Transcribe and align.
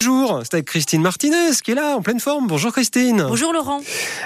Bonjour, 0.00 0.42
c'est 0.44 0.54
avec 0.54 0.66
Christine 0.66 1.02
Martinez 1.02 1.50
qui 1.62 1.72
est 1.72 1.74
là 1.74 1.96
en 1.96 2.02
pleine 2.02 2.20
forme. 2.20 2.46
Bonjour 2.46 2.70
Christine. 2.70 3.24
Bonjour 3.28 3.52
Laurent. 3.52 3.80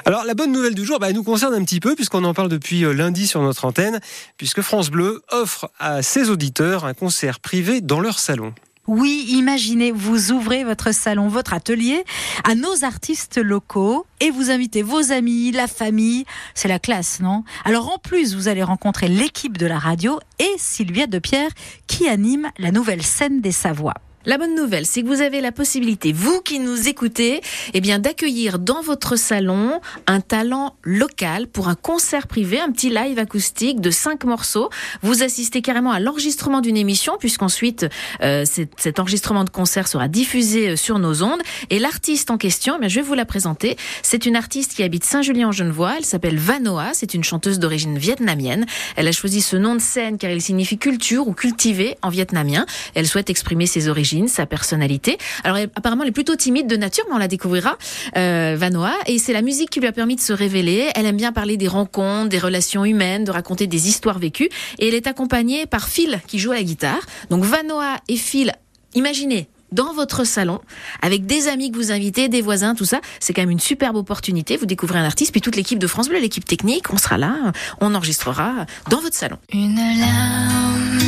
Alors 0.05 0.25
la 0.25 0.35
bonne 0.35 0.53
nouvelle 0.53 0.75
du 0.75 0.85
jour, 0.85 0.99
bah, 0.99 1.09
elle 1.09 1.15
nous 1.15 1.25
concerne 1.25 1.55
un 1.55 1.65
petit 1.65 1.81
peu 1.81 1.95
puisqu'on 1.95 2.25
en 2.25 2.35
parle 2.35 2.51
depuis 2.51 2.85
euh, 2.85 2.93
lundi 2.93 3.27
sur 3.27 3.41
notre 3.41 3.65
antenne, 3.65 3.99
puisque 4.37 4.61
France 4.61 4.91
Bleu 4.91 5.23
offre 5.31 5.71
à 5.79 6.03
ses 6.03 6.29
auditeurs 6.29 6.85
un 6.85 6.93
concert 6.93 7.41
privé 7.41 7.81
dans 7.81 8.01
leur 8.01 8.19
salon. 8.19 8.53
Oui, 8.87 9.25
imaginez, 9.31 9.93
vous 9.93 10.31
ouvrez 10.31 10.63
votre 10.63 10.93
salon, 10.93 11.29
votre 11.29 11.55
atelier 11.55 12.05
à 12.45 12.55
nos 12.55 12.85
artistes 12.85 13.39
locaux 13.39 14.05
et 14.21 14.31
vous 14.31 14.51
invitez 14.51 14.83
vos 14.83 15.11
amis, 15.11 15.53
la 15.53 15.69
famille. 15.69 16.27
C'est 16.55 16.69
la 16.69 16.81
classe, 16.81 17.21
non? 17.21 17.45
Alors 17.65 17.89
en 17.89 17.97
plus, 17.97 18.35
vous 18.35 18.49
allez 18.49 18.63
rencontrer 18.63 19.09
l'équipe 19.09 19.57
de 19.57 19.67
la 19.67 19.79
radio 19.79 20.21
et 20.39 20.53
Sylvia 20.59 21.07
Depierre 21.07 21.51
qui 21.87 22.09
anime 22.09 22.51
la 22.59 22.73
nouvelle 22.73 23.03
scène 23.03 23.41
des 23.41 23.53
Savoies. 23.53 23.95
La 24.25 24.39
bonne 24.39 24.55
nouvelle, 24.55 24.87
c'est 24.87 25.03
que 25.03 25.09
vous 25.09 25.21
avez 25.21 25.41
la 25.41 25.51
possibilité, 25.51 26.13
vous 26.13 26.43
qui 26.43 26.61
nous 26.61 26.87
écoutez, 26.87 27.41
eh 27.75 27.81
bien, 27.81 27.99
d'accueillir 27.99 28.61
dans 28.61 28.81
votre 28.81 29.17
salon 29.17 29.81
un 30.07 30.21
talent 30.21 30.77
local 30.85 31.49
pour 31.49 31.67
un 31.67 31.75
concert 31.75 32.29
privé, 32.29 32.61
un 32.61 32.71
petit 32.71 32.91
live 32.91 33.19
acoustique 33.19 33.81
de 33.81 33.91
cinq 33.91 34.23
morceaux. 34.23 34.71
Vous 35.03 35.25
assistez 35.25 35.61
carrément 35.61 35.91
à 35.91 35.99
l'enregistrement 35.99 36.61
d'une 36.61 36.77
émission, 36.77 37.17
puisqu'ensuite, 37.19 37.87
euh, 38.23 38.45
cet 38.77 39.01
enregistrement 39.01 39.43
de 39.43 39.51
concert 39.51 39.89
sera 39.89 40.07
diffusé 40.07 40.69
euh, 40.69 40.77
sur 40.77 41.01
nos 41.01 41.25
ondes. 41.25 41.43
Et 41.71 41.81
l'artiste 41.81 42.31
en 42.31 42.39
question, 42.39 42.79
eh 42.81 42.89
je 42.89 43.01
vais 43.01 43.07
vous 43.07 43.15
la 43.15 43.25
présenter. 43.25 43.77
C'est 44.03 44.25
une 44.25 44.37
artiste 44.37 44.75
qui 44.75 44.85
habite 44.85 45.03
Saint-Julien-en-Genevois. 45.03 45.95
Elle 45.99 46.05
s'appelle 46.05 46.39
Vanoa. 46.39 46.91
C'est 46.95 47.15
une 47.15 47.25
chanteuse 47.25 47.59
d'origine 47.59 47.99
vietnamienne. 47.99 48.67
Elle 48.95 49.09
a 49.09 49.13
choisi 49.13 49.41
ce 49.41 49.57
nom 49.57 49.75
de 49.75 49.81
scène 49.81 50.17
car 50.17 50.31
il 50.31 50.41
signifie 50.41 50.79
culture 50.79 51.27
ou 51.27 51.33
cultiver 51.33 51.97
en 52.03 52.09
vietnamien. 52.09 52.67
Elle 52.95 53.09
souhaite 53.09 53.29
exprimer 53.29 53.67
ses 53.67 53.89
origines 53.89 54.12
sa 54.29 54.47
personnalité. 54.47 55.19
Alors 55.45 55.59
apparemment, 55.75 56.03
elle 56.03 56.11
est 56.11 56.13
plutôt 56.13 56.37
timide 56.37 56.67
de 56.67 56.77
nature, 56.77 57.05
mais 57.09 57.15
on 57.15 57.19
la 57.19 57.29
découvrira, 57.29 57.77
euh, 58.17 58.57
Vanoa. 58.59 58.93
Et 59.07 59.19
c'est 59.19 59.33
la 59.33 59.43
musique 59.43 59.71
qui 59.71 59.81
lui 59.81 59.89
a 59.89 59.93
permis 59.93 60.17
de 60.17 60.21
se 60.21 60.33
révéler. 60.33 60.89
Elle 60.95 61.07
aime 61.07 61.17
bien 61.17 61.33
parler 61.33 61.57
des 61.57 61.69
rencontres, 61.69 62.29
des 62.29 62.39
relations 62.39 62.85
humaines, 62.85 63.25
de 63.25 63.31
raconter 63.31 63.67
des 63.67 63.89
histoires 63.89 64.19
vécues. 64.19 64.49
Et 64.79 64.89
elle 64.89 64.95
est 64.95 65.07
accompagnée 65.07 65.67
par 65.67 65.89
Phil 65.89 66.21
qui 66.27 66.39
joue 66.39 66.53
à 66.53 66.57
la 66.57 66.63
guitare. 66.63 67.01
Donc 67.31 67.45
Vanoa 67.45 67.97
et 68.09 68.17
Phil, 68.17 68.53
imaginez, 68.95 69.49
dans 69.73 69.93
votre 69.95 70.25
salon, 70.25 70.61
avec 71.01 71.27
des 71.27 71.49
amis 71.49 71.73
que 71.73 71.77
vous 71.77 71.91
invitez, 71.91 72.29
des 72.29 72.43
voisins, 72.43 72.75
tout 72.75 72.85
ça. 72.85 73.01
C'est 73.21 73.33
quand 73.33 73.43
même 73.43 73.51
une 73.51 73.61
superbe 73.61 73.97
opportunité. 73.97 74.57
Vous 74.57 74.67
découvrez 74.67 74.99
un 74.99 75.05
artiste, 75.05 75.33
puis 75.33 75.41
toute 75.41 75.57
l'équipe 75.57 75.79
de 75.79 75.87
France 75.87 76.09
Bleu, 76.09 76.21
l'équipe 76.21 76.45
technique, 76.45 76.93
on 76.93 76.99
sera 76.99 77.19
là, 77.19 77.53
on 77.81 77.95
enregistrera 77.95 78.67
dans 78.91 79.01
votre 79.01 79.17
salon. 79.17 79.39
Une 79.53 79.77
larme 79.77 81.01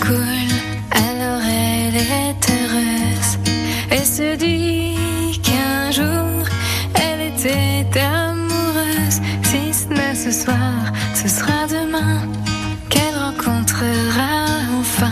coule, 0.00 0.41
ce 10.24 10.30
soir, 10.30 10.92
ce 11.14 11.26
sera 11.26 11.66
demain 11.66 12.20
qu'elle 12.88 13.16
rencontrera 13.16 14.46
enfin 14.78 15.10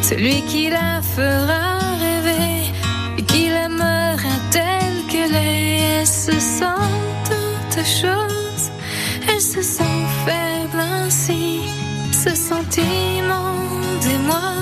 celui 0.00 0.40
qui 0.46 0.70
la 0.70 1.02
fera 1.02 1.78
rêver 2.00 2.72
et 3.18 3.22
qui 3.22 3.50
l'aimera 3.50 4.36
telle 4.50 4.96
qu'elle 5.10 5.34
est? 5.34 6.00
Elle 6.00 6.06
se 6.06 6.32
sent 6.40 6.82
toutes 7.26 7.84
choses, 7.84 8.70
elle 9.28 9.42
se 9.42 9.60
sent 9.60 10.02
faible 10.24 10.80
ainsi, 10.80 11.60
ce 12.12 12.34
sentiment 12.34 13.52
d'émoi, 14.00 14.54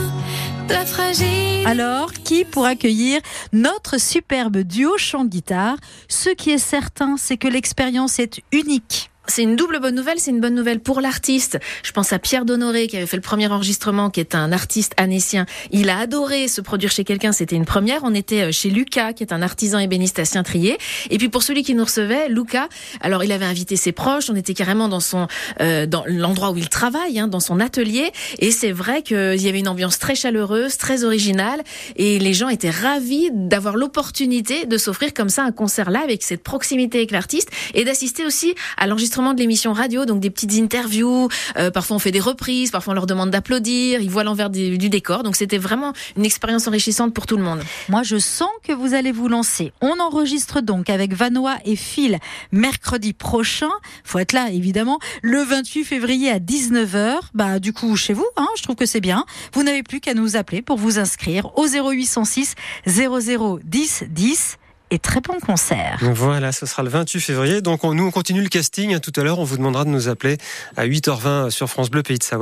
la 0.70 0.84
fragile. 0.84 1.66
Alors, 1.66 2.12
qui 2.12 2.44
pour 2.44 2.66
accueillir 2.66 3.20
notre 3.52 4.00
superbe 4.00 4.58
duo 4.58 4.98
chant-guitare 4.98 5.76
Ce 6.08 6.30
qui 6.30 6.50
est 6.50 6.58
certain, 6.58 7.16
c'est 7.16 7.36
que 7.36 7.46
l'expérience 7.46 8.18
est 8.18 8.40
unique. 8.50 9.12
C'est 9.26 9.42
une 9.42 9.56
double 9.56 9.80
bonne 9.80 9.94
nouvelle, 9.94 10.18
c'est 10.18 10.30
une 10.30 10.40
bonne 10.40 10.54
nouvelle 10.54 10.80
pour 10.80 11.00
l'artiste. 11.00 11.58
Je 11.82 11.92
pense 11.92 12.12
à 12.12 12.18
Pierre 12.18 12.44
Donoré 12.44 12.88
qui 12.88 12.98
avait 12.98 13.06
fait 13.06 13.16
le 13.16 13.22
premier 13.22 13.46
enregistrement, 13.46 14.10
qui 14.10 14.20
est 14.20 14.34
un 14.34 14.52
artiste 14.52 14.92
anécien. 14.98 15.46
Il 15.70 15.88
a 15.88 15.98
adoré 15.98 16.46
se 16.46 16.60
produire 16.60 16.90
chez 16.90 17.04
quelqu'un, 17.04 17.32
c'était 17.32 17.56
une 17.56 17.64
première. 17.64 18.00
On 18.04 18.14
était 18.14 18.42
euh, 18.42 18.52
chez 18.52 18.68
Lucas, 18.68 19.14
qui 19.14 19.22
est 19.22 19.32
un 19.32 19.40
artisan 19.40 19.78
ébéniste 19.78 20.18
à 20.18 20.26
Saint-Trier. 20.26 20.76
Et 21.08 21.16
puis 21.16 21.30
pour 21.30 21.42
celui 21.42 21.62
qui 21.62 21.74
nous 21.74 21.84
recevait, 21.84 22.28
Lucas, 22.28 22.68
alors 23.00 23.24
il 23.24 23.32
avait 23.32 23.46
invité 23.46 23.76
ses 23.76 23.92
proches, 23.92 24.28
on 24.28 24.36
était 24.36 24.52
carrément 24.52 24.88
dans 24.88 25.00
son 25.00 25.26
euh, 25.62 25.86
dans 25.86 26.04
l'endroit 26.06 26.50
où 26.50 26.58
il 26.58 26.68
travaille, 26.68 27.18
hein, 27.18 27.26
dans 27.26 27.40
son 27.40 27.60
atelier. 27.60 28.12
Et 28.40 28.50
c'est 28.50 28.72
vrai 28.72 29.00
qu'il 29.00 29.40
y 29.40 29.48
avait 29.48 29.60
une 29.60 29.68
ambiance 29.68 29.98
très 29.98 30.14
chaleureuse, 30.14 30.76
très 30.76 31.02
originale, 31.02 31.62
et 31.96 32.18
les 32.18 32.34
gens 32.34 32.50
étaient 32.50 32.68
ravis 32.68 33.30
d'avoir 33.32 33.76
l'opportunité 33.76 34.66
de 34.66 34.76
s'offrir 34.76 35.14
comme 35.14 35.30
ça 35.30 35.44
un 35.44 35.52
concert 35.52 35.90
là 35.90 36.00
avec 36.02 36.22
cette 36.22 36.42
proximité 36.42 36.98
avec 36.98 37.10
l'artiste 37.10 37.48
et 37.72 37.84
d'assister 37.84 38.26
aussi 38.26 38.54
à 38.76 38.86
l'enregistrement 38.86 39.13
de 39.14 39.38
l'émission 39.38 39.72
radio, 39.72 40.06
donc 40.06 40.20
des 40.20 40.30
petites 40.30 40.54
interviews. 40.54 41.28
Euh, 41.56 41.70
parfois 41.70 41.96
on 41.96 41.98
fait 41.98 42.10
des 42.10 42.20
reprises, 42.20 42.70
parfois 42.70 42.92
on 42.92 42.94
leur 42.94 43.06
demande 43.06 43.30
d'applaudir. 43.30 44.00
Ils 44.00 44.10
voient 44.10 44.24
l'envers 44.24 44.50
du, 44.50 44.76
décor. 44.76 45.22
Donc 45.22 45.36
c'était 45.36 45.58
vraiment 45.58 45.92
une 46.16 46.24
expérience 46.24 46.66
enrichissante 46.66 47.14
pour 47.14 47.26
tout 47.26 47.36
le 47.36 47.42
monde. 47.42 47.62
Moi 47.88 48.02
je 48.02 48.18
sens 48.18 48.48
que 48.66 48.72
vous 48.72 48.92
allez 48.92 49.12
vous 49.12 49.28
lancer. 49.28 49.72
On 49.80 50.00
enregistre 50.00 50.60
donc 50.60 50.90
avec 50.90 51.14
Vanois 51.14 51.56
et 51.64 51.76
Phil 51.76 52.18
mercredi 52.50 53.12
prochain. 53.12 53.70
Faut 54.02 54.18
être 54.18 54.32
là 54.32 54.50
évidemment. 54.50 54.98
Le 55.22 55.42
28 55.42 55.84
février 55.84 56.30
à 56.30 56.40
19h. 56.40 57.18
Bah 57.34 57.60
du 57.60 57.72
coup 57.72 57.96
chez 57.96 58.14
vous, 58.14 58.26
hein, 58.36 58.48
je 58.56 58.62
trouve 58.64 58.76
que 58.76 58.86
c'est 58.86 59.00
bien. 59.00 59.24
Vous 59.52 59.62
n'avez 59.62 59.84
plus 59.84 60.00
qu'à 60.00 60.14
nous 60.14 60.36
appeler 60.36 60.60
pour 60.60 60.76
vous 60.76 60.98
inscrire 60.98 61.56
au 61.56 61.66
0806 61.66 62.54
00 62.86 63.60
10 63.64 64.04
10 64.10 64.58
très 64.98 65.20
bon 65.20 65.38
concert. 65.40 65.98
Voilà, 66.00 66.52
ce 66.52 66.66
sera 66.66 66.82
le 66.82 66.90
28 66.90 67.20
février. 67.20 67.60
Donc 67.60 67.84
nous, 67.84 68.04
on 68.04 68.10
continue 68.10 68.42
le 68.42 68.48
casting. 68.48 68.98
Tout 69.00 69.12
à 69.16 69.22
l'heure, 69.22 69.38
on 69.38 69.44
vous 69.44 69.56
demandera 69.56 69.84
de 69.84 69.90
nous 69.90 70.08
appeler 70.08 70.36
à 70.76 70.86
8h20 70.86 71.50
sur 71.50 71.68
France 71.68 71.90
Bleu, 71.90 72.02
Pays 72.02 72.18
de 72.18 72.22
Savoie. 72.22 72.34